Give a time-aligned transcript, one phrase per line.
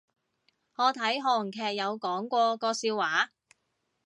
[0.77, 3.31] 我睇韓劇有講過個笑話